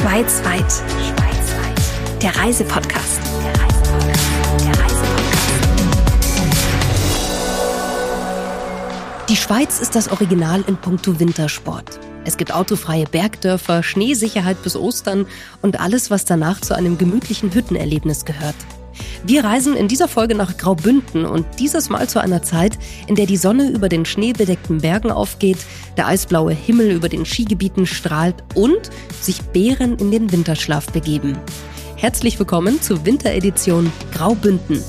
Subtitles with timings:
[0.00, 2.22] Schweiz weit.
[2.22, 3.18] Der Reisepodcast.
[9.28, 11.98] Die Schweiz ist das Original in puncto Wintersport.
[12.24, 15.26] Es gibt autofreie Bergdörfer, Schneesicherheit bis Ostern
[15.62, 18.54] und alles, was danach zu einem gemütlichen Hüttenerlebnis gehört.
[19.24, 22.78] Wir reisen in dieser Folge nach Graubünden und dieses Mal zu einer Zeit,
[23.08, 25.58] in der die Sonne über den schneebedeckten Bergen aufgeht,
[25.96, 31.36] der eisblaue Himmel über den Skigebieten strahlt und sich Bären in den Winterschlaf begeben.
[31.96, 34.82] Herzlich willkommen zur Winteredition Graubünden.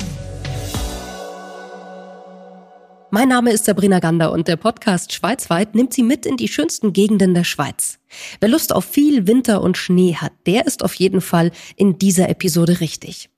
[3.10, 6.94] Mein Name ist Sabrina Gander und der Podcast Schweizweit nimmt Sie mit in die schönsten
[6.94, 7.98] Gegenden der Schweiz.
[8.40, 12.30] Wer Lust auf viel Winter und Schnee hat, der ist auf jeden Fall in dieser
[12.30, 13.32] Episode richtig.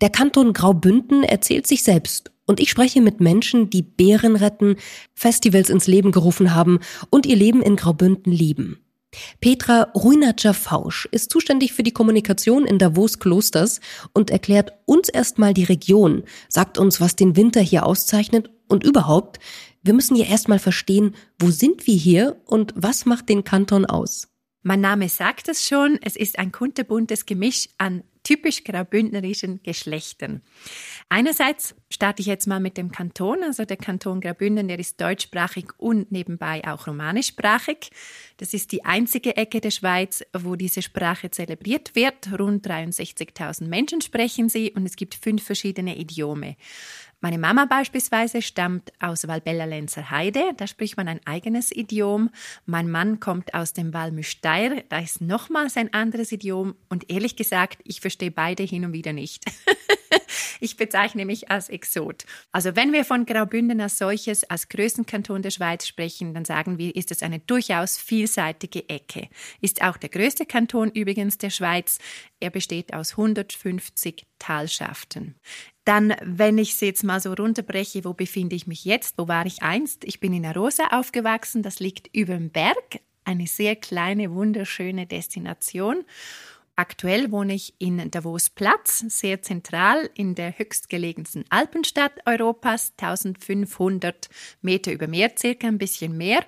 [0.00, 4.76] Der Kanton Graubünden erzählt sich selbst und ich spreche mit Menschen, die Bären retten,
[5.14, 8.78] Festivals ins Leben gerufen haben und ihr Leben in Graubünden lieben.
[9.40, 13.80] Petra Ruinatscher-Fausch ist zuständig für die Kommunikation in Davos Klosters
[14.12, 19.38] und erklärt uns erstmal die Region, sagt uns, was den Winter hier auszeichnet und überhaupt,
[19.82, 24.28] wir müssen ja erstmal verstehen, wo sind wir hier und was macht den Kanton aus.
[24.62, 30.42] Mein Name sagt es schon, es ist ein kunterbuntes Gemisch an typisch graubündnerischen Geschlechtern.
[31.08, 35.66] Einerseits starte ich jetzt mal mit dem Kanton, also der Kanton Graubünden, der ist deutschsprachig
[35.78, 37.90] und nebenbei auch romanischsprachig.
[38.38, 42.38] Das ist die einzige Ecke der Schweiz, wo diese Sprache zelebriert wird.
[42.38, 46.56] Rund 63.000 Menschen sprechen sie und es gibt fünf verschiedene Idiome.
[47.24, 52.28] Meine Mama beispielsweise stammt aus Walbella-Lenzer Heide, da spricht man ein eigenes Idiom.
[52.66, 57.78] Mein Mann kommt aus dem Walmüsteier, da ist nochmals ein anderes Idiom und ehrlich gesagt,
[57.84, 59.42] ich verstehe beide hin und wieder nicht.
[60.60, 62.26] ich bezeichne mich als Exot.
[62.52, 66.76] Also wenn wir von Graubünden als solches, als größten Kanton der Schweiz sprechen, dann sagen
[66.76, 69.30] wir, ist es eine durchaus vielseitige Ecke.
[69.62, 71.98] Ist auch der größte Kanton übrigens der Schweiz.
[72.38, 75.36] Er besteht aus 150 Talschaften.
[75.84, 79.18] Dann, wenn ich es jetzt mal so runterbreche, wo befinde ich mich jetzt?
[79.18, 80.04] Wo war ich einst?
[80.04, 81.62] Ich bin in Arosa aufgewachsen.
[81.62, 83.00] Das liegt über dem Berg.
[83.24, 86.04] Eine sehr kleine, wunderschöne Destination.
[86.76, 94.28] Aktuell wohne ich in Davos Platz, sehr zentral in der höchstgelegensten Alpenstadt Europas, 1500
[94.60, 96.44] Meter über Meer, circa ein bisschen mehr.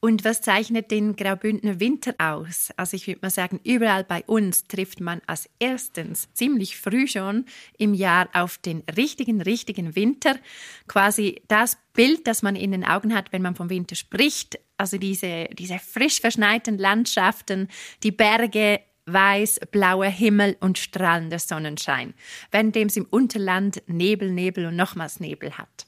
[0.00, 2.70] Und was zeichnet den Graubündner Winter aus?
[2.76, 7.46] Also ich würde mal sagen, überall bei uns trifft man als erstens ziemlich früh schon
[7.78, 10.36] im Jahr auf den richtigen, richtigen Winter.
[10.86, 14.60] Quasi das Bild, das man in den Augen hat, wenn man vom Winter spricht.
[14.76, 17.66] Also diese, diese frisch verschneiten Landschaften,
[18.04, 22.14] die Berge, weiß, blauer Himmel und strahlender Sonnenschein,
[22.52, 25.87] während es im Unterland Nebel, Nebel und nochmals Nebel hat.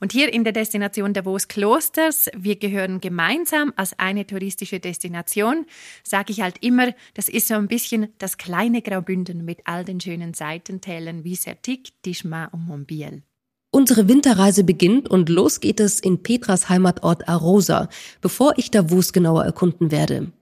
[0.00, 5.66] Und hier in der Destination Davos Klosters, wir gehören gemeinsam als eine touristische Destination,
[6.02, 10.00] sage ich halt immer, das ist so ein bisschen das kleine Graubünden mit all den
[10.00, 13.22] schönen Seitentälern wie Sertig, Tischma und Montbiel.
[13.70, 17.88] Unsere Winterreise beginnt und los geht es in Petras Heimatort Arosa,
[18.20, 20.32] bevor ich Davos genauer erkunden werde.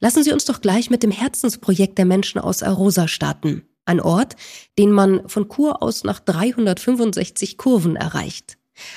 [0.00, 3.62] Lassen Sie uns doch gleich mit dem Herzensprojekt der Menschen aus Arosa starten.
[3.86, 4.36] Ein Ort,
[4.78, 8.56] den man von Kur aus nach 365 Kurven erreicht.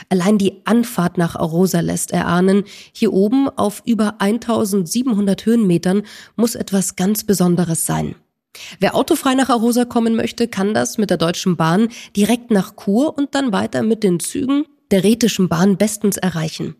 [0.09, 6.03] Allein die Anfahrt nach Arosa lässt erahnen, hier oben auf über 1700 Höhenmetern
[6.35, 8.15] muss etwas ganz Besonderes sein.
[8.79, 13.17] Wer autofrei nach Arosa kommen möchte, kann das mit der Deutschen Bahn direkt nach Kur
[13.17, 16.75] und dann weiter mit den Zügen der Rätischen Bahn bestens erreichen.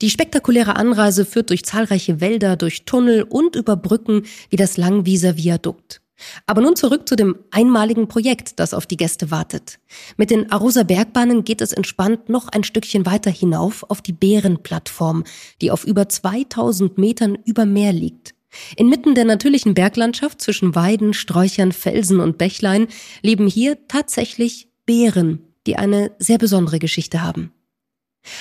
[0.00, 5.36] Die spektakuläre Anreise führt durch zahlreiche Wälder, durch Tunnel und über Brücken wie das Langwieser
[5.36, 6.00] Viadukt.
[6.46, 9.78] Aber nun zurück zu dem einmaligen Projekt, das auf die Gäste wartet.
[10.16, 15.24] Mit den Arosa Bergbahnen geht es entspannt noch ein Stückchen weiter hinauf auf die Bärenplattform,
[15.60, 18.34] die auf über 2000 Metern über Meer liegt.
[18.76, 22.88] Inmitten der natürlichen Berglandschaft zwischen Weiden, Sträuchern, Felsen und Bächlein
[23.22, 27.52] leben hier tatsächlich Bären, die eine sehr besondere Geschichte haben.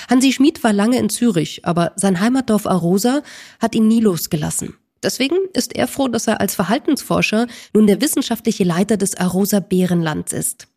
[0.09, 3.21] Hansi Schmid war lange in Zürich, aber sein Heimatdorf Arosa
[3.59, 4.75] hat ihn nie losgelassen.
[5.03, 10.33] Deswegen ist er froh, dass er als Verhaltensforscher nun der wissenschaftliche Leiter des Arosa Bärenlands
[10.33, 10.67] ist.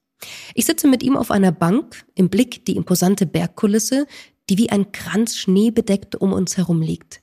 [0.54, 4.06] Ich sitze mit ihm auf einer Bank, im Blick die imposante Bergkulisse,
[4.48, 7.22] die wie ein Kranz Schnee bedeckt um uns herum liegt.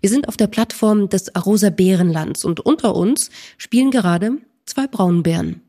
[0.00, 5.62] Wir sind auf der Plattform des Arosa Bärenlands und unter uns spielen gerade zwei Braunbären.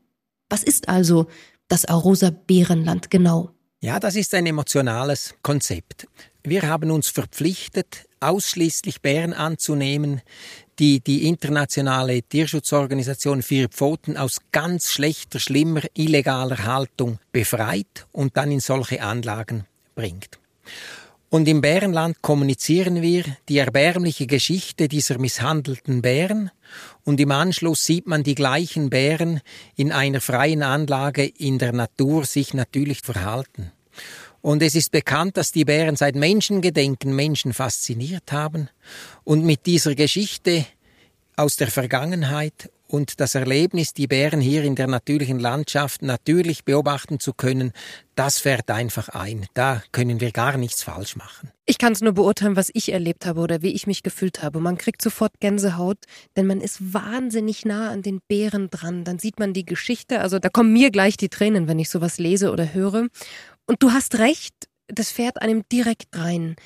[0.48, 1.26] Was ist also
[1.68, 3.50] das Arosa Bärenland genau?
[3.80, 6.06] Ja, das ist ein emotionales Konzept.
[6.42, 10.20] Wir haben uns verpflichtet, ausschließlich Bären anzunehmen,
[10.78, 18.50] die die internationale Tierschutzorganisation Vier Pfoten aus ganz schlechter, schlimmer, illegaler Haltung befreit und dann
[18.50, 20.38] in solche Anlagen bringt.
[21.30, 26.52] Und im Bärenland kommunizieren wir die erbärmliche Geschichte dieser misshandelten Bären
[27.02, 29.40] und im Anschluss sieht man die gleichen Bären
[29.74, 33.72] in einer freien Anlage in der Natur sich natürlich verhalten.
[34.44, 38.68] Und es ist bekannt, dass die Bären seit Menschengedenken Menschen fasziniert haben
[39.24, 40.66] und mit dieser Geschichte
[41.34, 47.20] aus der Vergangenheit und das Erlebnis, die Bären hier in der natürlichen Landschaft natürlich beobachten
[47.20, 47.72] zu können,
[48.16, 49.46] das fährt einfach ein.
[49.54, 51.50] Da können wir gar nichts falsch machen.
[51.64, 54.60] Ich kann es nur beurteilen, was ich erlebt habe oder wie ich mich gefühlt habe.
[54.60, 55.96] Man kriegt sofort Gänsehaut,
[56.36, 59.04] denn man ist wahnsinnig nah an den Bären dran.
[59.04, 60.20] Dann sieht man die Geschichte.
[60.20, 63.08] Also da kommen mir gleich die Tränen, wenn ich sowas lese oder höre.
[63.66, 64.54] Und du hast recht,
[64.88, 66.56] das fährt einem direkt rein.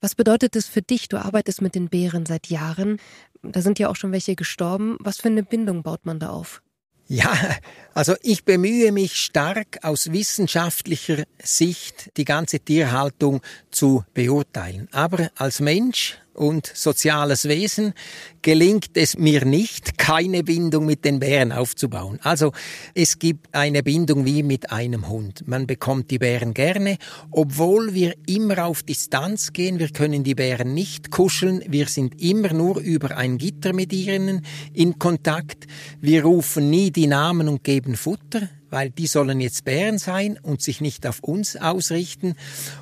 [0.00, 1.08] Was bedeutet es für dich?
[1.08, 2.98] Du arbeitest mit den Bären seit Jahren.
[3.42, 4.96] Da sind ja auch schon welche gestorben.
[5.00, 6.62] Was für eine Bindung baut man da auf?
[7.06, 7.36] Ja,
[7.92, 13.40] also ich bemühe mich stark aus wissenschaftlicher Sicht die ganze Tierhaltung
[13.72, 14.88] zu beurteilen.
[14.92, 17.92] Aber als Mensch und soziales Wesen
[18.40, 22.18] gelingt es mir nicht, keine Bindung mit den Bären aufzubauen.
[22.22, 22.52] Also
[22.94, 25.46] es gibt eine Bindung wie mit einem Hund.
[25.46, 26.96] Man bekommt die Bären gerne,
[27.30, 29.78] obwohl wir immer auf Distanz gehen.
[29.78, 31.62] Wir können die Bären nicht kuscheln.
[31.68, 34.40] Wir sind immer nur über ein Gitter mit ihnen
[34.72, 35.66] in Kontakt.
[36.00, 40.62] Wir rufen nie die Namen und geben Futter weil die sollen jetzt Bären sein und
[40.62, 42.34] sich nicht auf uns ausrichten.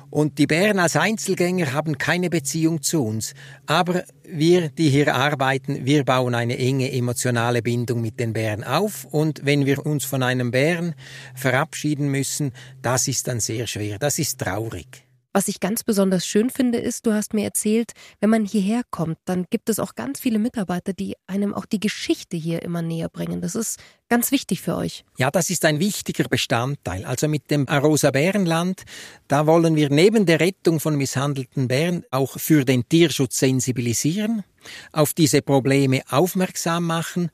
[0.09, 3.33] Und die Bären als Einzelgänger haben keine Beziehung zu uns.
[3.65, 9.05] Aber wir, die hier arbeiten, wir bauen eine enge emotionale Bindung mit den Bären auf.
[9.05, 10.95] Und wenn wir uns von einem Bären
[11.35, 12.51] verabschieden müssen,
[12.81, 13.99] das ist dann sehr schwer.
[13.99, 15.08] Das ist traurig.
[15.31, 19.19] Was ich ganz besonders schön finde, ist, du hast mir erzählt, wenn man hierher kommt,
[19.25, 23.09] dann gibt es auch ganz viele Mitarbeiter, die einem auch die Geschichte hier immer näher
[23.09, 23.39] bringen.
[23.39, 23.79] Das ist
[24.09, 25.05] ganz wichtig für euch.
[25.19, 27.05] Ja, das ist ein wichtiger Bestandteil.
[27.05, 28.85] Also mit dem Arosa Bärenland,
[29.27, 34.43] da wollen wir neben der Rettung von misshandelten Bären auch für den Tierschutz sensibilisieren,
[34.91, 37.29] auf diese Probleme aufmerksam machen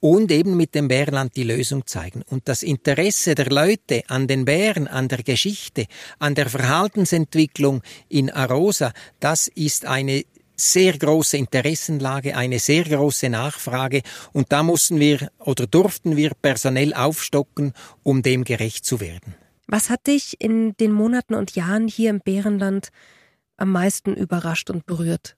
[0.00, 2.22] und eben mit dem Bärland die Lösung zeigen.
[2.28, 5.86] Und das Interesse der Leute an den Bären, an der Geschichte,
[6.18, 10.24] an der Verhaltensentwicklung in Arosa, das ist eine
[10.56, 14.02] sehr große Interessenlage, eine sehr große Nachfrage
[14.32, 17.72] und da mussten wir oder durften wir personell aufstocken,
[18.02, 19.34] um dem gerecht zu werden.
[19.66, 22.88] Was hat dich in den Monaten und Jahren hier im Bärenland
[23.56, 25.36] am meisten überrascht und berührt?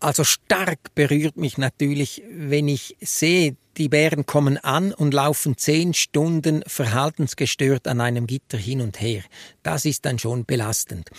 [0.00, 5.94] Also stark berührt mich natürlich, wenn ich sehe, die Bären kommen an und laufen zehn
[5.94, 9.22] Stunden verhaltensgestört an einem Gitter hin und her.
[9.62, 11.10] Das ist dann schon belastend.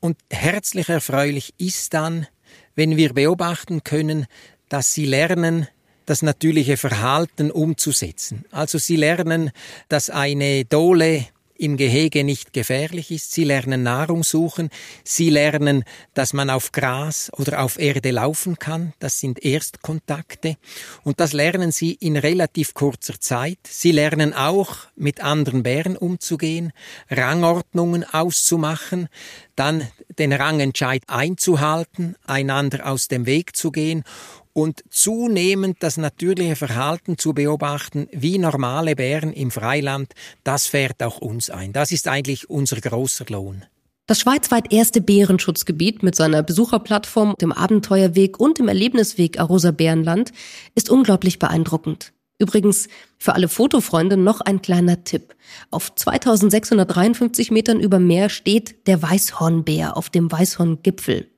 [0.00, 2.26] Und herzlich erfreulich ist dann,
[2.74, 4.26] wenn wir beobachten können,
[4.68, 5.68] dass sie lernen,
[6.06, 8.44] das natürliche Verhalten umzusetzen.
[8.50, 9.50] Also sie lernen,
[9.88, 11.26] dass eine Dole
[11.62, 13.32] im Gehege nicht gefährlich ist.
[13.32, 14.68] Sie lernen Nahrung suchen.
[15.04, 18.92] Sie lernen, dass man auf Gras oder auf Erde laufen kann.
[18.98, 20.56] Das sind Erstkontakte.
[21.04, 23.58] Und das lernen sie in relativ kurzer Zeit.
[23.68, 26.72] Sie lernen auch, mit anderen Bären umzugehen,
[27.10, 29.08] Rangordnungen auszumachen,
[29.54, 29.88] dann
[30.18, 34.04] den Rangentscheid einzuhalten, einander aus dem Weg zu gehen
[34.52, 40.12] und zunehmend das natürliche Verhalten zu beobachten, wie normale Bären im Freiland,
[40.44, 41.72] das fährt auch uns ein.
[41.72, 43.64] Das ist eigentlich unser großer Lohn.
[44.06, 50.32] Das schweizweit erste Bärenschutzgebiet mit seiner Besucherplattform, dem Abenteuerweg und dem Erlebnisweg Arosa Bärenland
[50.74, 52.12] ist unglaublich beeindruckend.
[52.38, 55.36] Übrigens für alle Fotofreunde noch ein kleiner Tipp.
[55.70, 61.31] Auf 2653 Metern über Meer steht der Weißhornbär auf dem Weißhorngipfel.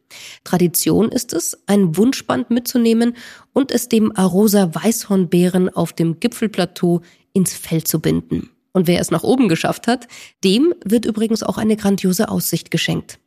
[0.44, 3.16] Tradition ist es, ein Wunschband mitzunehmen
[3.52, 7.02] und es dem Arosa Weißhornbären auf dem Gipfelplateau
[7.32, 8.50] ins Fell zu binden.
[8.72, 10.08] Und wer es nach oben geschafft hat,
[10.42, 13.18] dem wird übrigens auch eine grandiose Aussicht geschenkt.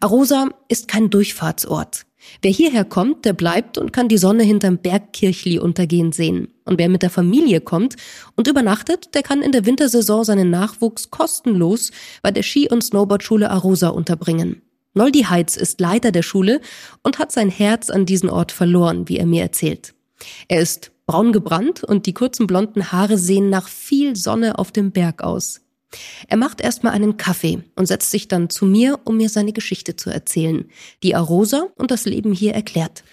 [0.00, 2.06] Arosa ist kein Durchfahrtsort.
[2.42, 6.48] Wer hierher kommt, der bleibt und kann die Sonne hinterm Bergkirchli untergehen sehen.
[6.64, 7.96] Und wer mit der Familie kommt
[8.36, 11.92] und übernachtet, der kann in der Wintersaison seinen Nachwuchs kostenlos
[12.22, 14.62] bei der Ski- und Snowboardschule Arosa unterbringen.
[14.96, 16.62] Noldi Heitz ist Leiter der Schule
[17.02, 19.94] und hat sein Herz an diesen Ort verloren, wie er mir erzählt.
[20.48, 24.92] Er ist braun gebrannt und die kurzen blonden Haare sehen nach viel Sonne auf dem
[24.92, 25.60] Berg aus.
[26.28, 29.96] Er macht erstmal einen Kaffee und setzt sich dann zu mir, um mir seine Geschichte
[29.96, 30.68] zu erzählen,
[31.02, 33.04] die Arosa und das Leben hier erklärt.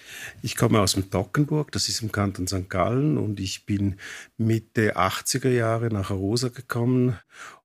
[0.42, 2.68] Ich komme aus dem Dockenburg, das ist im Kanton St.
[2.68, 3.96] Gallen und ich bin
[4.36, 7.18] Mitte 80er Jahre nach Arosa gekommen.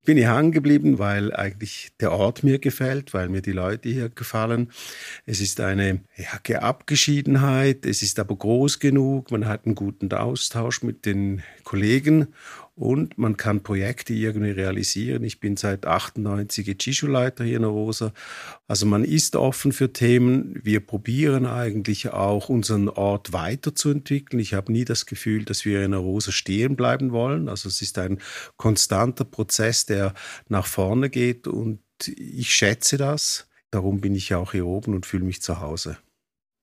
[0.06, 4.10] Bin hier hängen geblieben, weil eigentlich der Ort mir gefällt, weil mir die Leute hier
[4.10, 4.72] gefallen.
[5.26, 10.82] Es ist eine ja, Abgeschiedenheit, es ist aber groß genug, man hat einen guten Austausch
[10.84, 12.30] mit den Kollegen
[12.80, 15.26] und man kann Projekte irgendwie realisieren.
[15.26, 18.14] Ich bin seit 98 Gischu-Leiter hier in Rosa.
[18.70, 20.62] Also man ist offen für Themen.
[20.64, 24.40] Wir probieren eigentlich auch unseren Ort weiterzuentwickeln.
[24.40, 27.50] Ich habe nie das Gefühl, dass wir in Rosa stehen bleiben wollen.
[27.50, 28.20] Also es ist ein
[28.56, 30.14] konstanter Prozess, der
[30.48, 33.50] nach vorne geht und ich schätze das.
[33.72, 35.98] Darum bin ich auch hier oben und fühle mich zu Hause.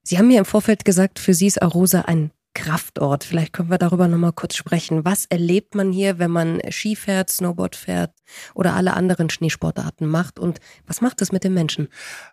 [0.03, 3.23] Sie haben mir im Vorfeld gesagt, für Sie ist Arosa ein Kraftort.
[3.23, 5.05] Vielleicht können wir darüber nochmal kurz sprechen.
[5.05, 8.13] Was erlebt man hier, wenn man Ski fährt, Snowboard fährt
[8.55, 10.39] oder alle anderen Schneesportarten macht?
[10.39, 11.89] Und was macht das mit den Menschen?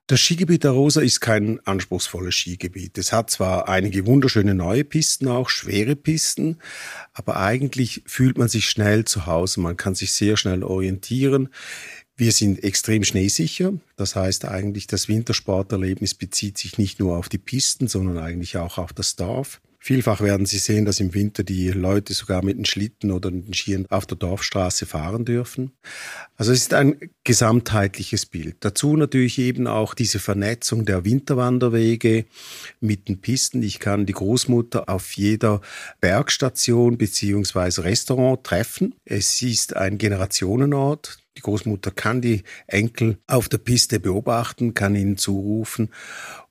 [0.07, 2.97] Das Skigebiet der Rosa ist kein anspruchsvolles Skigebiet.
[2.97, 6.57] Es hat zwar einige wunderschöne neue Pisten, auch schwere Pisten,
[7.11, 9.59] aber eigentlich fühlt man sich schnell zu Hause.
[9.59, 11.49] Man kann sich sehr schnell orientieren.
[12.15, 13.73] Wir sind extrem schneesicher.
[13.97, 18.77] Das heißt eigentlich, das Wintersporterlebnis bezieht sich nicht nur auf die Pisten, sondern eigentlich auch
[18.77, 19.59] auf das Dorf.
[19.85, 23.53] Vielfach werden Sie sehen, dass im Winter die Leute sogar mit den Schlitten oder den
[23.53, 25.73] Skiern auf der Dorfstraße fahren dürfen.
[26.37, 28.55] Also es ist ein gesamtheitliches Bild.
[28.61, 32.23] Dazu natürlich eben auch diese Vernetzung der Winterwanderwege
[32.79, 33.61] mit den Pisten.
[33.61, 35.59] Ich kann die Großmutter auf jeder
[35.99, 38.95] Bergstation beziehungsweise Restaurant treffen.
[39.03, 41.17] Es ist ein Generationenort.
[41.35, 45.89] Die Großmutter kann die Enkel auf der Piste beobachten, kann ihnen zurufen.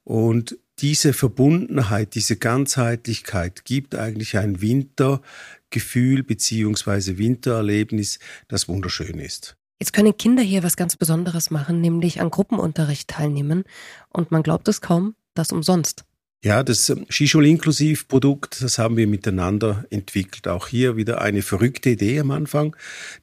[0.04, 9.56] Und diese Verbundenheit, diese Ganzheitlichkeit gibt eigentlich ein Wintergefühl beziehungsweise Wintererlebnis, das wunderschön ist.
[9.80, 13.64] Jetzt können Kinder hier was ganz Besonderes machen, nämlich an Gruppenunterricht teilnehmen.
[14.10, 16.04] Und man glaubt es kaum, das umsonst.
[16.44, 20.48] Ja, das ähm, Skischul-Inklusiv-Produkt, das haben wir miteinander entwickelt.
[20.48, 22.74] Auch hier wieder eine verrückte Idee am Anfang,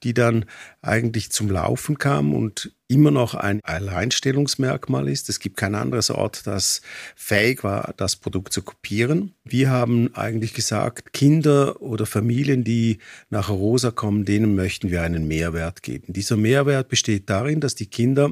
[0.03, 0.45] die dann
[0.81, 5.27] eigentlich zum Laufen kam und immer noch ein Alleinstellungsmerkmal ist.
[5.27, 6.81] Es gibt kein anderes Ort, das
[7.17, 9.35] fähig war, das Produkt zu kopieren.
[9.43, 12.99] Wir haben eigentlich gesagt, Kinder oder Familien, die
[13.29, 16.13] nach Rosa kommen, denen möchten wir einen Mehrwert geben.
[16.13, 18.31] Dieser Mehrwert besteht darin, dass die Kinder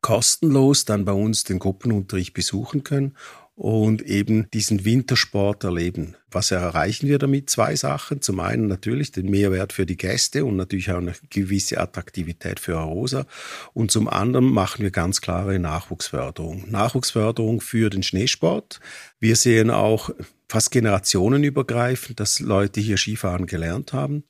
[0.00, 3.14] kostenlos dann bei uns den Gruppenunterricht besuchen können
[3.62, 6.16] und eben diesen Wintersport erleben.
[6.32, 7.48] Was erreichen wir damit?
[7.48, 8.20] Zwei Sachen.
[8.20, 12.76] Zum einen natürlich den Mehrwert für die Gäste und natürlich auch eine gewisse Attraktivität für
[12.76, 13.24] Arosa.
[13.72, 16.68] Und zum anderen machen wir ganz klare Nachwuchsförderung.
[16.72, 18.80] Nachwuchsförderung für den Schneesport.
[19.20, 20.10] Wir sehen auch
[20.48, 24.24] fast generationenübergreifend, dass Leute hier Skifahren gelernt haben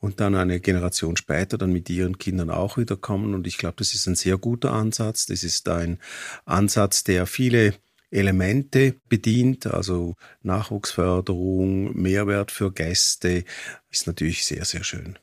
[0.00, 3.32] und dann eine Generation später dann mit ihren Kindern auch wieder kommen.
[3.34, 5.26] Und ich glaube, das ist ein sehr guter Ansatz.
[5.26, 6.00] Das ist ein
[6.46, 7.74] Ansatz, der viele
[8.12, 13.44] Elemente bedient, also Nachwuchsförderung, Mehrwert für Gäste,
[13.90, 15.18] ist natürlich sehr, sehr schön.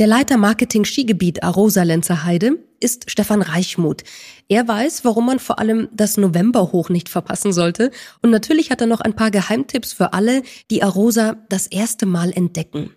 [0.00, 4.02] Der Leiter Marketing Skigebiet Arosa Lenzer Heide ist Stefan Reichmuth.
[4.48, 7.90] Er weiß, warum man vor allem das Novemberhoch nicht verpassen sollte.
[8.22, 12.32] Und natürlich hat er noch ein paar Geheimtipps für alle, die Arosa das erste Mal
[12.32, 12.94] entdecken.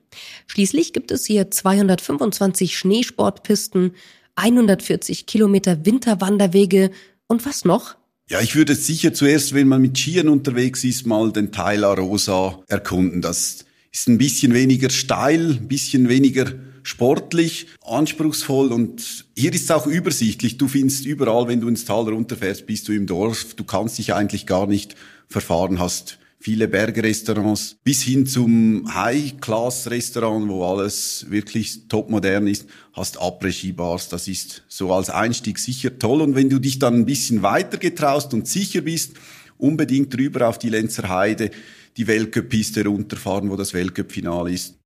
[0.47, 3.95] Schließlich gibt es hier 225 Schneesportpisten,
[4.35, 6.91] 140 Kilometer Winterwanderwege
[7.27, 7.97] und was noch?
[8.29, 12.59] Ja, ich würde sicher zuerst, wenn man mit Skiern unterwegs ist, mal den Teil Arosa
[12.67, 13.21] erkunden.
[13.21, 16.51] Das ist ein bisschen weniger steil, ein bisschen weniger
[16.83, 20.57] sportlich, anspruchsvoll und hier ist es auch übersichtlich.
[20.57, 23.55] Du findest überall, wenn du ins Tal runterfährst, bist du im Dorf.
[23.55, 24.95] Du kannst dich eigentlich gar nicht
[25.27, 34.09] verfahren, hast viele Bergrestaurants bis hin zum High-Class-Restaurant, wo alles wirklich topmodern ist, hast Après-Ski-Bars.
[34.09, 36.21] Das ist so als Einstieg sicher toll.
[36.21, 39.13] Und wenn du dich dann ein bisschen weiter getraust und sicher bist,
[39.57, 41.49] unbedingt drüber auf die Lenzer Heide,
[41.97, 44.79] die Weltcup-Piste runterfahren, wo das Weltcup-Final ist.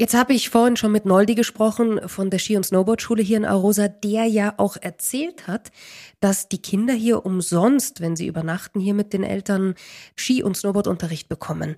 [0.00, 3.44] Jetzt habe ich vorhin schon mit Noldi gesprochen von der Ski- und Snowboardschule hier in
[3.44, 5.72] Arosa, der ja auch erzählt hat,
[6.20, 9.74] dass die Kinder hier umsonst, wenn sie übernachten, hier mit den Eltern
[10.14, 11.76] Ski- und Snowboardunterricht bekommen.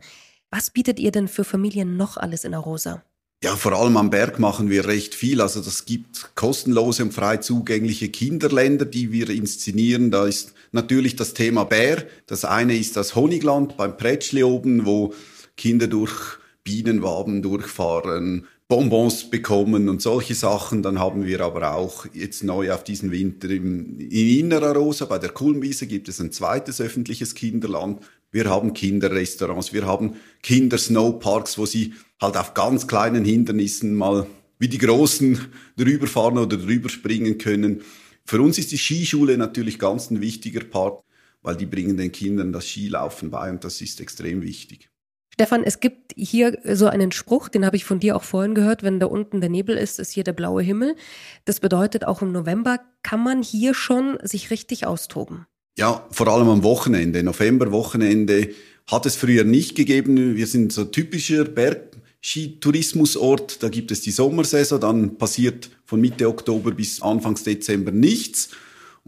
[0.50, 3.02] Was bietet ihr denn für Familien noch alles in Arosa?
[3.42, 5.40] Ja, vor allem am Berg machen wir recht viel.
[5.40, 10.10] Also das gibt kostenlose und frei zugängliche Kinderländer, die wir inszenieren.
[10.10, 12.04] Da ist natürlich das Thema Bär.
[12.26, 15.14] Das eine ist das Honigland beim Prätschli oben, wo
[15.56, 20.84] Kinder durch Bienenwaben durchfahren, Bonbons bekommen und solche Sachen.
[20.84, 25.18] Dann haben wir aber auch jetzt neu auf diesen Winter im, in Innerer Rosa bei
[25.18, 28.00] der Kulmwiese gibt es ein zweites öffentliches Kinderland.
[28.30, 34.28] Wir haben Kinderrestaurants, wir haben Kindersnowparks, wo sie halt auf ganz kleinen Hindernissen mal
[34.60, 35.38] wie die Großen
[35.76, 37.82] drüber fahren oder drüber springen können.
[38.24, 41.02] Für uns ist die Skischule natürlich ganz ein wichtiger Part,
[41.42, 44.90] weil die bringen den Kindern das Skilaufen bei und das ist extrem wichtig.
[45.32, 48.82] Stefan, es gibt hier so einen Spruch, den habe ich von dir auch vorhin gehört,
[48.82, 50.96] wenn da unten der Nebel ist, ist hier der blaue Himmel.
[51.44, 55.46] Das bedeutet, auch im November kann man hier schon sich richtig austoben.
[55.78, 58.50] Ja, vor allem am Wochenende, November-Wochenende
[58.90, 60.36] hat es früher nicht gegeben.
[60.36, 63.62] Wir sind so typischer Berg Skitourismusort.
[63.62, 68.50] Da gibt es die Sommersaison, dann passiert von Mitte Oktober bis Anfangs Dezember nichts.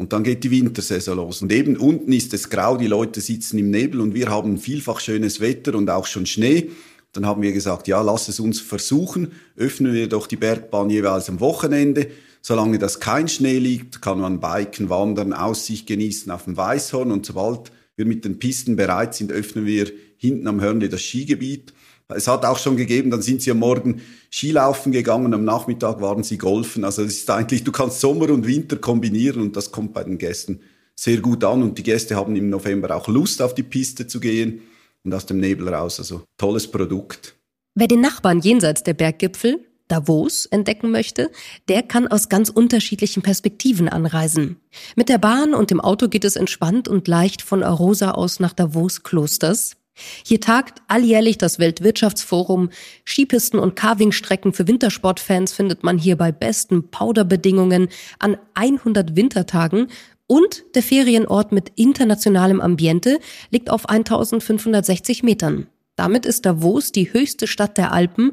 [0.02, 1.42] Und dann geht die Wintersaison los.
[1.42, 4.98] Und eben unten ist es grau, die Leute sitzen im Nebel und wir haben vielfach
[4.98, 6.70] schönes Wetter und auch schon Schnee.
[7.12, 9.30] Dann haben wir gesagt, ja, lass es uns versuchen.
[9.56, 12.08] Öffnen wir doch die Bergbahn jeweils am Wochenende.
[12.40, 17.12] Solange das kein Schnee liegt, kann man biken, wandern, Aussicht genießen auf dem Weißhorn.
[17.12, 21.72] Und sobald wir mit den Pisten bereit sind, öffnen wir hinten am Hörnli das Skigebiet.
[22.16, 24.00] Es hat auch schon gegeben, dann sind sie am Morgen
[24.30, 26.84] Skilaufen gegangen, am Nachmittag waren sie golfen.
[26.84, 30.18] Also es ist eigentlich, du kannst Sommer und Winter kombinieren und das kommt bei den
[30.18, 30.60] Gästen
[30.94, 31.62] sehr gut an.
[31.62, 34.62] Und die Gäste haben im November auch Lust, auf die Piste zu gehen
[35.04, 35.98] und aus dem Nebel raus.
[35.98, 37.34] Also tolles Produkt.
[37.74, 41.30] Wer den Nachbarn jenseits der Berggipfel, Davos, entdecken möchte,
[41.68, 44.56] der kann aus ganz unterschiedlichen Perspektiven anreisen.
[44.96, 48.54] Mit der Bahn und dem Auto geht es entspannt und leicht von Arosa aus nach
[48.54, 49.76] Davos Klosters.
[50.24, 52.70] Hier tagt alljährlich das Weltwirtschaftsforum.
[53.04, 59.88] Skipisten und Carvingstrecken für Wintersportfans findet man hier bei besten Powderbedingungen an 100 Wintertagen
[60.26, 63.18] und der Ferienort mit internationalem Ambiente
[63.50, 65.66] liegt auf 1560 Metern.
[65.96, 68.32] Damit ist Davos die höchste Stadt der Alpen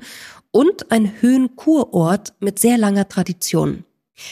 [0.52, 3.84] und ein Höhenkurort mit sehr langer Tradition.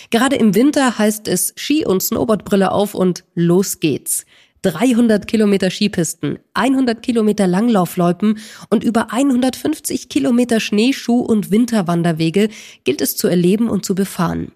[0.10, 4.26] Gerade im Winter heißt es Ski- und Snowboardbrille auf und los geht's.
[4.64, 12.50] 300 Kilometer Skipisten, 100 Kilometer Langlaufloipen und über 150 Kilometer Schneeschuh- und Winterwanderwege
[12.84, 14.52] gilt es zu erleben und zu befahren.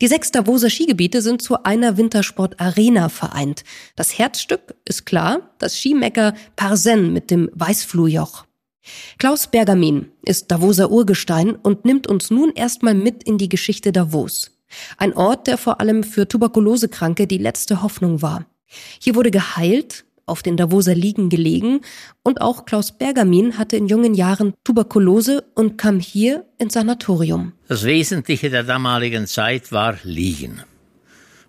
[0.00, 3.64] Die sechs Davoser Skigebiete sind zu einer Wintersport-Arena vereint.
[3.96, 8.44] Das Herzstück ist klar, das Skimecker Parsen mit dem Weißfluhjoch.
[9.18, 14.52] Klaus Bergamin ist Davoser Urgestein und nimmt uns nun erstmal mit in die Geschichte Davos.
[14.96, 18.46] Ein Ort, der vor allem für Tuberkulosekranke die letzte Hoffnung war.
[19.00, 21.80] Hier wurde geheilt, auf den Davoser Liegen gelegen
[22.22, 27.52] und auch Klaus Bergamin hatte in jungen Jahren Tuberkulose und kam hier ins Sanatorium.
[27.68, 30.62] Das Wesentliche der damaligen Zeit war Liegen.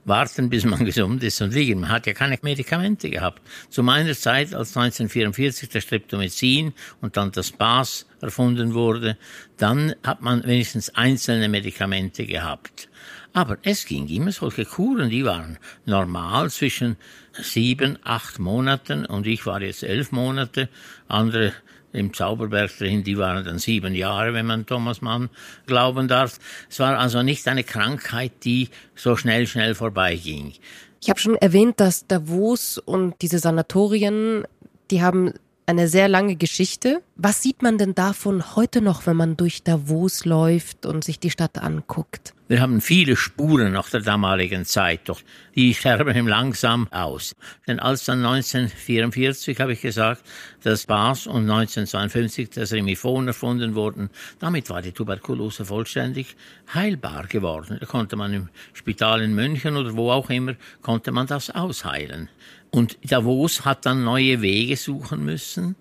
[0.04, 1.82] Warten, bis man gesund ist und liegen.
[1.82, 3.42] Man hat ja keine Medikamente gehabt.
[3.70, 9.18] Zu meiner Zeit, als 1944 der Streptomycin und dann das BAS erfunden wurde,
[9.58, 12.90] dann hat man wenigstens einzelne Medikamente gehabt.
[13.34, 16.98] Aber es ging immer solche Kuren, die waren normal zwischen
[17.32, 20.68] sieben, acht Monaten und ich war jetzt elf Monate.
[21.08, 21.54] Andere
[21.94, 25.30] im Zauberberg drin, die waren dann sieben Jahre, wenn man Thomas Mann
[25.66, 26.40] glauben darf.
[26.70, 30.54] Es war also nicht eine Krankheit, die so schnell, schnell vorbeiging.
[31.02, 34.46] Ich habe schon erwähnt, dass Davos und diese Sanatorien,
[34.92, 35.34] die haben
[35.66, 37.02] eine sehr lange Geschichte.
[37.16, 41.30] Was sieht man denn davon heute noch, wenn man durch Davos läuft und sich die
[41.30, 42.34] Stadt anguckt?
[42.52, 45.22] Wir haben viele Spuren nach der damaligen Zeit, doch
[45.56, 47.34] die sterben langsam aus.
[47.66, 50.22] Denn als dann 1944, habe ich gesagt,
[50.62, 54.10] das BAS und 1952 das Remifon erfunden wurden,
[54.40, 56.36] damit war die Tuberkulose vollständig
[56.74, 57.78] heilbar geworden.
[57.80, 62.28] Da konnte man im Spital in München oder wo auch immer, konnte man das ausheilen.
[62.70, 65.78] Und Davos hat dann neue Wege suchen müssen.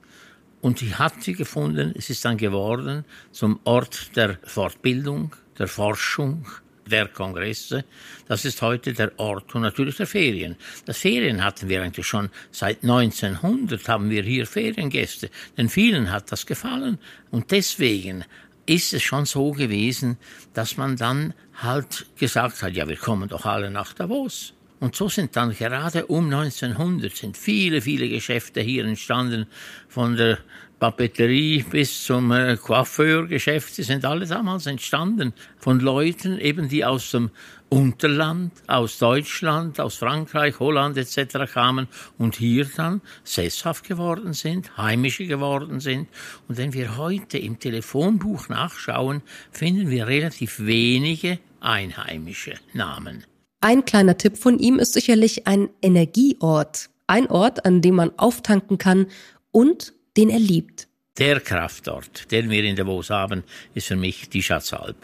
[0.61, 1.92] Und sie hat sie gefunden.
[1.96, 6.46] Es ist dann geworden zum Ort der Fortbildung, der Forschung,
[6.87, 7.85] der Kongresse.
[8.27, 10.57] Das ist heute der Ort und natürlich der Ferien.
[10.87, 16.33] Das Ferien hatten wir eigentlich schon seit 1900 haben wir hier Feriengäste, denn vielen hat
[16.33, 16.99] das gefallen
[17.31, 18.25] und deswegen
[18.66, 20.16] ist es schon so gewesen,
[20.55, 24.55] dass man dann halt gesagt hat, ja, wir kommen doch alle nach Davos.
[24.81, 29.46] Und so sind dann gerade um 1900 sind viele, viele Geschäfte hier entstanden,
[29.88, 30.38] von der
[30.81, 37.11] Papeterie bis zum äh, Coiffeurgeschäft, sie sind alle damals entstanden von Leuten, eben die aus
[37.11, 37.31] dem
[37.69, 41.53] Unterland, aus Deutschland, aus Frankreich, Holland etc.
[41.53, 41.87] kamen
[42.19, 46.09] und hier dann sesshaft geworden sind, heimische geworden sind.
[46.49, 53.25] Und wenn wir heute im Telefonbuch nachschauen, finden wir relativ wenige einheimische Namen.
[53.61, 56.88] Ein kleiner Tipp von ihm ist sicherlich ein Energieort.
[57.07, 59.07] Ein Ort, an dem man auftanken kann
[59.53, 60.88] und den er liebt.
[61.18, 63.44] Der Kraftort, den wir in Davos haben,
[63.75, 64.96] ist für mich die Schatzalp.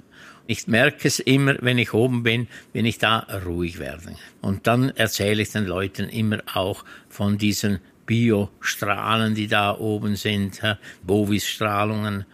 [0.46, 4.16] Ich merke es immer, wenn ich oben bin, wenn ich da ruhig werde.
[4.40, 10.60] Und dann erzähle ich den Leuten immer auch von diesen Biostrahlen, die da oben sind,
[11.02, 12.24] Bovis-Strahlungen.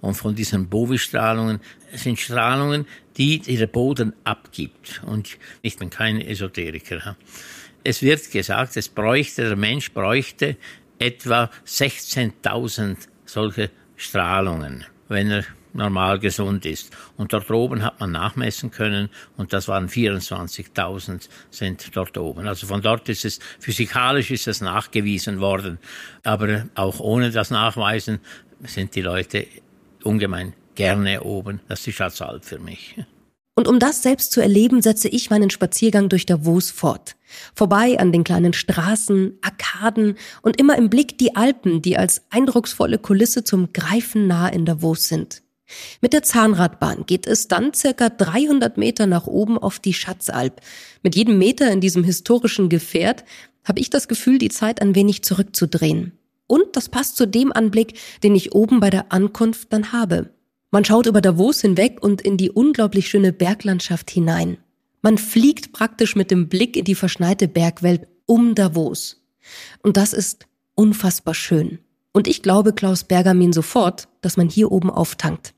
[0.00, 1.60] Und von diesen Bovis-Strahlungen
[1.92, 2.86] sind Strahlungen,
[3.18, 5.02] die der Boden abgibt.
[5.04, 7.16] Und ich bin kein Esoteriker.
[7.84, 10.56] Es wird gesagt, es bräuchte, der Mensch bräuchte
[10.98, 16.96] etwa 16.000 solche Strahlungen, wenn er normal gesund ist.
[17.16, 22.46] Und dort oben hat man nachmessen können und das waren 24.000 sind dort oben.
[22.48, 25.78] Also von dort ist es, physikalisch ist es nachgewiesen worden.
[26.24, 28.20] Aber auch ohne das Nachweisen
[28.64, 29.46] sind die Leute
[30.02, 31.60] ungemein gerne oben.
[31.68, 32.96] Das ist die Schatzalp für mich.
[33.58, 37.16] Und um das selbst zu erleben, setze ich meinen Spaziergang durch Davos fort.
[37.56, 42.98] Vorbei an den kleinen Straßen, Arkaden und immer im Blick die Alpen, die als eindrucksvolle
[42.98, 45.42] Kulisse zum Greifen nah in Davos sind.
[46.00, 50.60] Mit der Zahnradbahn geht es dann circa 300 Meter nach oben auf die Schatzalp.
[51.02, 53.24] Mit jedem Meter in diesem historischen Gefährt
[53.64, 56.12] habe ich das Gefühl, die Zeit ein wenig zurückzudrehen.
[56.46, 60.30] Und das passt zu dem Anblick, den ich oben bei der Ankunft dann habe.
[60.70, 64.58] Man schaut über Davos hinweg und in die unglaublich schöne Berglandschaft hinein.
[65.00, 69.22] Man fliegt praktisch mit dem Blick in die verschneite Bergwelt um Davos.
[69.82, 71.78] Und das ist unfassbar schön.
[72.12, 75.54] Und ich glaube Klaus Bergamin sofort, dass man hier oben auftankt.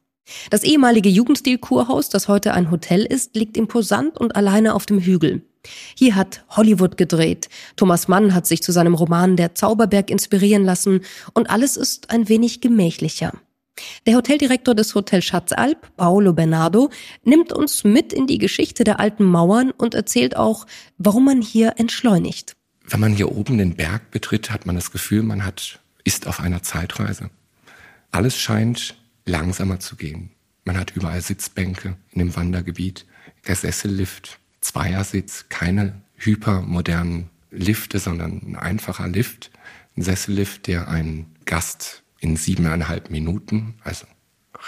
[0.51, 5.42] Das ehemalige Jugendstil-Kurhaus, das heute ein Hotel ist, liegt imposant und alleine auf dem Hügel.
[5.96, 7.49] Hier hat Hollywood gedreht.
[7.75, 11.01] Thomas Mann hat sich zu seinem Roman Der Zauberberg inspirieren lassen
[11.35, 13.33] und alles ist ein wenig gemächlicher.
[14.06, 16.90] Der Hoteldirektor des Hotel Schatzalp, Paolo Bernardo,
[17.22, 20.66] nimmt uns mit in die Geschichte der alten Mauern und erzählt auch,
[20.98, 22.56] warum man hier entschleunigt.
[22.87, 26.40] Wenn man hier oben den Berg betritt, hat man das Gefühl, man hat, ist auf
[26.40, 27.30] einer Zeitreise.
[28.11, 30.30] Alles scheint langsamer zu gehen.
[30.64, 33.06] Man hat überall Sitzbänke in dem Wandergebiet,
[33.46, 39.50] der Sessellift, Zweiersitz, keine hypermodernen Lifte, sondern ein einfacher Lift,
[39.96, 44.06] ein Sessellift, der einen Gast in siebeneinhalb Minuten, also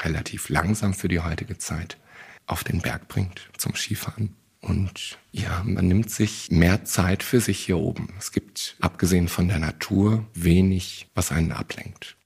[0.02, 1.98] relativ langsam für die heutige Zeit,
[2.46, 4.34] auf den Berg bringt zum Skifahren.
[4.60, 8.14] Und ja, man nimmt sich mehr Zeit für sich hier oben.
[8.18, 12.16] Es gibt, abgesehen von der Natur, wenig, was einen ablenkt.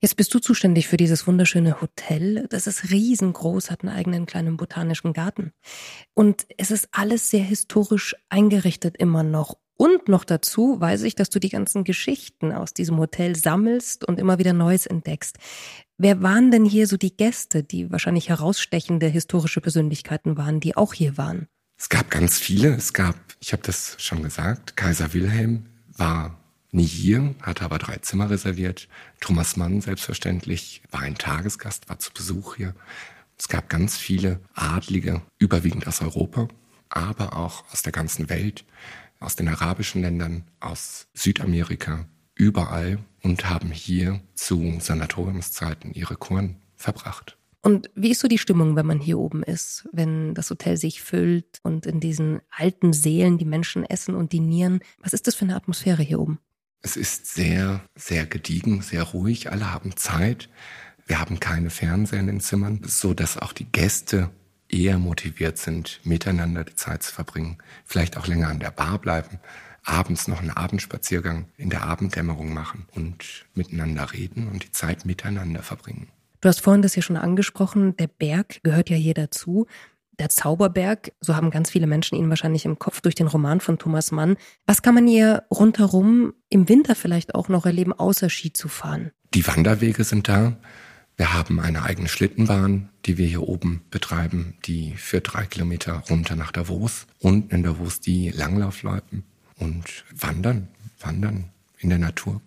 [0.00, 2.46] Jetzt bist du zuständig für dieses wunderschöne Hotel.
[2.50, 5.52] Das ist riesengroß, hat einen eigenen kleinen botanischen Garten.
[6.14, 9.56] Und es ist alles sehr historisch eingerichtet immer noch.
[9.78, 14.18] Und noch dazu weiß ich, dass du die ganzen Geschichten aus diesem Hotel sammelst und
[14.18, 15.38] immer wieder Neues entdeckst.
[15.96, 20.94] Wer waren denn hier so die Gäste, die wahrscheinlich herausstechende historische Persönlichkeiten waren, die auch
[20.94, 21.46] hier waren?
[21.76, 22.74] Es gab ganz viele.
[22.74, 26.36] Es gab, ich habe das schon gesagt, Kaiser Wilhelm war
[26.72, 28.88] nie hier, hatte aber drei Zimmer reserviert.
[29.20, 32.74] Thomas Mann selbstverständlich war ein Tagesgast, war zu Besuch hier.
[33.38, 36.48] Es gab ganz viele Adlige, überwiegend aus Europa,
[36.88, 38.64] aber auch aus der ganzen Welt
[39.20, 47.36] aus den arabischen Ländern, aus Südamerika, überall und haben hier zu Sanatoriumszeiten ihre Kuren verbracht.
[47.60, 51.02] Und wie ist so die Stimmung, wenn man hier oben ist, wenn das Hotel sich
[51.02, 54.80] füllt und in diesen alten Seelen die Menschen essen und dinieren?
[55.02, 56.38] Was ist das für eine Atmosphäre hier oben?
[56.80, 59.50] Es ist sehr, sehr gediegen, sehr ruhig.
[59.50, 60.48] Alle haben Zeit.
[61.06, 64.30] Wir haben keine Fernseher in den Zimmern, so dass auch die Gäste
[64.68, 69.38] eher motiviert sind, miteinander die Zeit zu verbringen, vielleicht auch länger an der Bar bleiben,
[69.82, 75.62] abends noch einen Abendspaziergang in der Abenddämmerung machen und miteinander reden und die Zeit miteinander
[75.62, 76.08] verbringen.
[76.40, 79.66] Du hast vorhin das ja schon angesprochen, der Berg gehört ja hier dazu.
[80.20, 83.78] Der Zauberberg, so haben ganz viele Menschen ihn wahrscheinlich im Kopf durch den Roman von
[83.78, 84.36] Thomas Mann.
[84.66, 89.12] Was kann man hier rundherum im Winter vielleicht auch noch erleben, außer Ski zu fahren?
[89.34, 90.56] Die Wanderwege sind da.
[91.18, 96.36] Wir haben eine eigene Schlittenbahn, die wir hier oben betreiben, die für drei Kilometer runter
[96.36, 97.08] nach Davos.
[97.18, 99.24] Unten in Davos die Langlaufloipen
[99.56, 100.68] und wandern,
[101.00, 102.40] wandern in der Natur.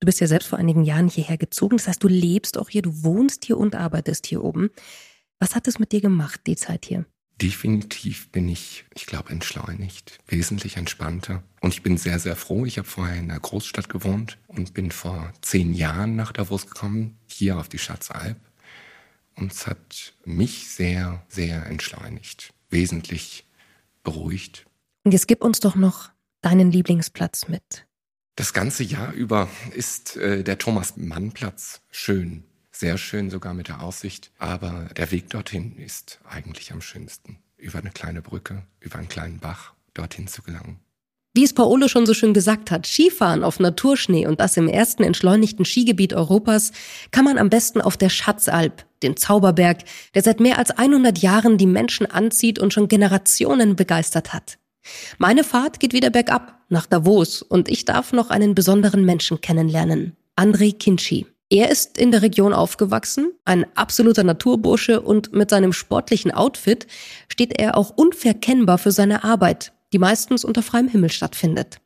[0.00, 1.78] Du bist ja selbst vor einigen Jahren hierher gezogen.
[1.78, 4.68] Das heißt, du lebst auch hier, du wohnst hier und arbeitest hier oben.
[5.38, 7.06] Was hat es mit dir gemacht, die Zeit hier?
[7.42, 11.42] Definitiv bin ich, ich glaube, entschleunigt, wesentlich entspannter.
[11.60, 12.64] Und ich bin sehr, sehr froh.
[12.66, 17.18] Ich habe vorher in einer Großstadt gewohnt und bin vor zehn Jahren nach Davos gekommen,
[17.26, 18.36] hier auf die Schatzalp.
[19.34, 23.44] Und es hat mich sehr, sehr entschleunigt, wesentlich
[24.04, 24.66] beruhigt.
[25.02, 26.10] Und jetzt gib uns doch noch
[26.42, 27.88] deinen Lieblingsplatz mit.
[28.36, 34.30] Das ganze Jahr über ist äh, der Thomas-Mann-Platz schön sehr schön sogar mit der Aussicht,
[34.38, 37.38] aber der Weg dorthin ist eigentlich am schönsten.
[37.56, 40.80] Über eine kleine Brücke, über einen kleinen Bach dorthin zu gelangen.
[41.34, 45.02] Wie es Paolo schon so schön gesagt hat, Skifahren auf Naturschnee und das im ersten
[45.02, 46.72] entschleunigten Skigebiet Europas
[47.10, 49.78] kann man am besten auf der Schatzalp, dem Zauberberg,
[50.14, 54.58] der seit mehr als 100 Jahren die Menschen anzieht und schon Generationen begeistert hat.
[55.16, 60.16] Meine Fahrt geht wieder bergab nach Davos und ich darf noch einen besonderen Menschen kennenlernen.
[60.36, 61.31] André Kinci.
[61.52, 66.86] Er ist in der Region aufgewachsen, ein absoluter Naturbursche und mit seinem sportlichen Outfit
[67.28, 71.82] steht er auch unverkennbar für seine Arbeit, die meistens unter freiem Himmel stattfindet.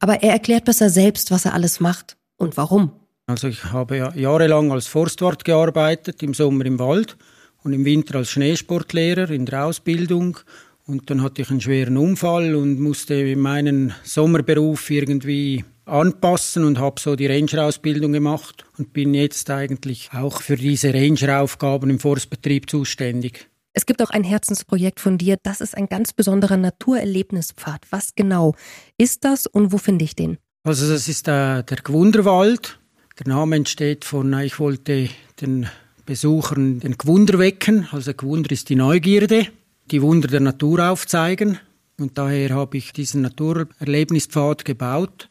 [0.00, 2.92] Aber er erklärt besser selbst, was er alles macht und warum.
[3.26, 7.16] Also ich habe ja jahrelang als Forstwart gearbeitet, im Sommer im Wald
[7.62, 10.36] und im Winter als Schneesportlehrer in der Ausbildung
[10.84, 17.00] Und dann hatte ich einen schweren Unfall und musste meinen Sommerberuf irgendwie anpassen und habe
[17.00, 23.48] so die Ranger-Ausbildung gemacht und bin jetzt eigentlich auch für diese Ranger-Aufgaben im Forstbetrieb zuständig.
[23.72, 27.86] Es gibt auch ein Herzensprojekt von dir, das ist ein ganz besonderer Naturerlebnispfad.
[27.90, 28.54] Was genau
[28.98, 30.38] ist das und wo finde ich den?
[30.64, 32.78] Also das ist der, der Gwunderwald.
[33.18, 35.08] Der Name entsteht von, ich wollte
[35.40, 35.68] den
[36.04, 37.88] Besuchern den Gwunder wecken.
[37.92, 39.46] Also Gwunder ist die Neugierde,
[39.90, 41.58] die Wunder der Natur aufzeigen.
[41.98, 45.29] Und daher habe ich diesen Naturerlebnispfad gebaut.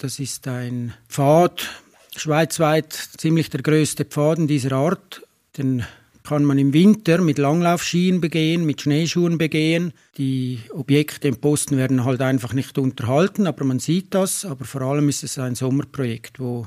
[0.00, 1.68] Das ist ein Pfad,
[2.16, 5.20] schweizweit ziemlich der größte Pfad in dieser Art.
[5.58, 5.84] Den
[6.22, 9.92] kann man im Winter mit Langlaufskien begehen, mit Schneeschuhen begehen.
[10.16, 14.46] Die Objekte im Posten werden halt einfach nicht unterhalten, aber man sieht das.
[14.46, 16.66] Aber vor allem ist es ein Sommerprojekt, wo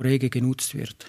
[0.00, 1.06] rege genutzt wird.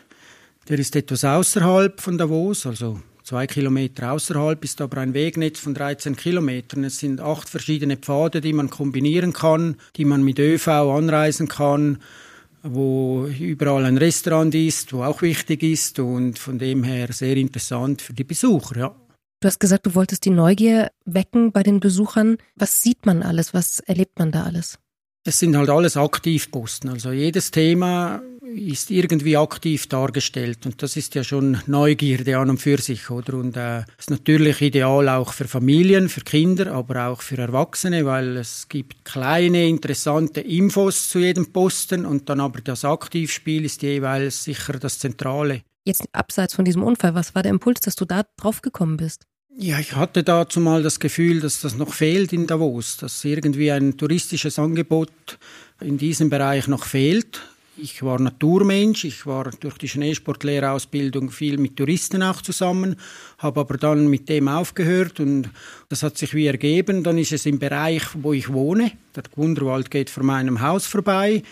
[0.70, 5.76] Der ist etwas außerhalb von Davos, also zwei Kilometer außerhalb, ist aber ein Wegnetz von
[5.76, 6.84] 13 Kilometern.
[6.84, 12.00] Es sind acht verschiedene Pfade, die man kombinieren kann, die man mit ÖV anreisen kann
[12.62, 18.02] wo überall ein Restaurant ist, wo auch wichtig ist und von dem her sehr interessant
[18.02, 18.96] für die Besucher, ja.
[19.40, 22.36] Du hast gesagt, du wolltest die Neugier wecken bei den Besuchern.
[22.58, 23.54] Was sieht man alles?
[23.54, 24.78] Was erlebt man da alles?
[25.24, 26.90] Es sind halt alles Aktivposten.
[26.90, 28.22] Also jedes Thema
[28.56, 33.36] ist irgendwie aktiv dargestellt und das ist ja schon Neugierde an und für sich, oder?
[33.36, 38.38] Und äh, ist natürlich ideal auch für Familien, für Kinder, aber auch für Erwachsene, weil
[38.38, 44.44] es gibt kleine interessante Infos zu jedem Posten und dann aber das Aktivspiel ist jeweils
[44.44, 45.62] sicher das Zentrale.
[45.86, 49.26] Jetzt abseits von diesem Unfall, was war der Impuls, dass du da drauf gekommen bist?
[49.58, 53.72] Ja, ich hatte dazu mal das Gefühl, dass das noch fehlt in Davos, dass irgendwie
[53.72, 55.12] ein touristisches Angebot
[55.82, 57.42] in diesem Bereich noch fehlt.
[57.82, 62.98] Ich war Naturmensch, ich war durch die Schneesportlehrerausbildung viel mit Touristen auch zusammen,
[63.38, 65.50] habe aber dann mit dem aufgehört und
[65.88, 67.04] das hat sich wie ergeben.
[67.04, 68.92] Dann ist es im Bereich, wo ich wohne.
[69.16, 71.44] Der Wunderwald geht vor meinem Haus vorbei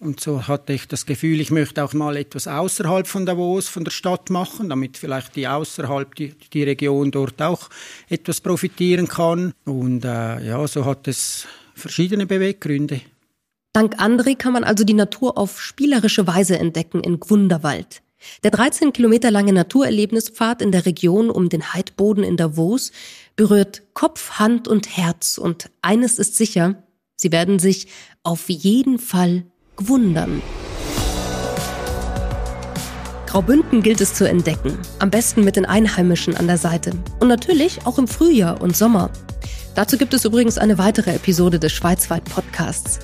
[0.00, 3.84] und so hatte ich das Gefühl, ich möchte auch mal etwas außerhalb von Davos, von
[3.84, 7.68] der Stadt machen, damit vielleicht die außerhalb, die, die Region dort auch
[8.08, 9.52] etwas profitieren kann.
[9.64, 13.00] Und äh, ja, so hat es verschiedene Beweggründe.
[13.78, 18.02] Dank André kann man also die Natur auf spielerische Weise entdecken in Gwunderwald.
[18.42, 22.90] Der 13 Kilometer lange Naturerlebnispfad in der Region um den Heidboden in Davos
[23.36, 26.82] berührt Kopf, Hand und Herz und eines ist sicher,
[27.14, 27.86] sie werden sich
[28.24, 29.44] auf jeden Fall
[29.76, 30.42] gwundern.
[33.26, 37.86] Graubünden gilt es zu entdecken, am besten mit den Einheimischen an der Seite und natürlich
[37.86, 39.12] auch im Frühjahr und Sommer.
[39.76, 42.98] Dazu gibt es übrigens eine weitere Episode des Schweizweit Podcasts.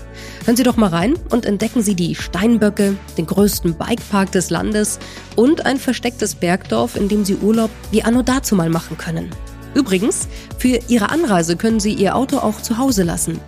[0.44, 4.98] Hören Sie doch mal rein und entdecken Sie die Steinböcke, den größten Bikepark des Landes
[5.36, 9.30] und ein verstecktes Bergdorf, in dem Sie Urlaub wie anno dazu mal machen können.
[9.74, 10.28] Übrigens,
[10.58, 13.40] für Ihre Anreise können Sie Ihr Auto auch zu Hause lassen.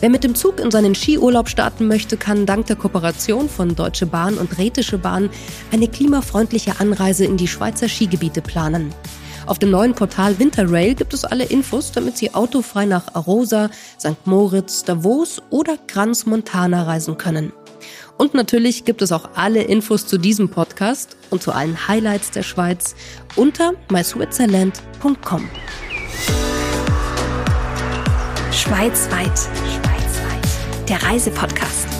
[0.00, 4.06] Wer mit dem Zug in seinen Skiurlaub starten möchte, kann dank der Kooperation von Deutsche
[4.06, 5.30] Bahn und Rätische Bahn
[5.70, 8.92] eine klimafreundliche Anreise in die Schweizer Skigebiete planen.
[9.50, 14.24] Auf dem neuen Portal Winterrail gibt es alle Infos, damit Sie autofrei nach Arosa, St.
[14.24, 17.52] Moritz, Davos oder Kranz Montana reisen können.
[18.16, 22.44] Und natürlich gibt es auch alle Infos zu diesem Podcast und zu allen Highlights der
[22.44, 22.94] Schweiz
[23.34, 25.48] unter myswitzerland.com.
[28.52, 29.36] Schweizweit.
[29.36, 30.88] Schweizweit.
[30.88, 31.99] Der Reisepodcast.